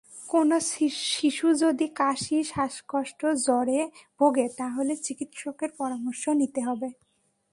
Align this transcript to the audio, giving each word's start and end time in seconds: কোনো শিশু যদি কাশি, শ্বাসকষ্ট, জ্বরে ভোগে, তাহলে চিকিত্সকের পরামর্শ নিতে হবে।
কোনো 0.29 0.55
শিশু 1.11 1.47
যদি 1.63 1.87
কাশি, 1.95 2.37
শ্বাসকষ্ট, 2.43 3.21
জ্বরে 3.45 3.79
ভোগে, 4.19 4.45
তাহলে 4.57 4.93
চিকিত্সকের 5.05 5.71
পরামর্শ 5.77 6.23
নিতে 6.41 6.61
হবে। 6.61 6.89